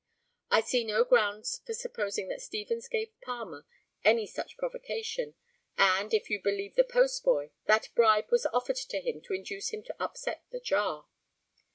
I 0.49 0.61
see 0.61 0.83
no 0.83 1.03
ground 1.03 1.45
for 1.63 1.75
supposing 1.75 2.27
that 2.29 2.41
Stevens 2.41 2.87
gave 2.87 3.11
Palmer 3.21 3.67
any 4.03 4.25
such 4.25 4.57
provocation, 4.57 5.35
and, 5.77 6.11
if 6.11 6.27
you 6.27 6.41
believe 6.41 6.73
the 6.73 6.83
postboy, 6.83 7.51
that 7.65 7.89
bribe 7.93 8.31
was 8.31 8.47
offered 8.47 8.77
to 8.77 8.99
him 8.99 9.21
to 9.21 9.33
induce 9.33 9.69
him 9.69 9.83
to 9.83 10.01
upset 10.03 10.43
the 10.49 10.59
jar. 10.59 11.07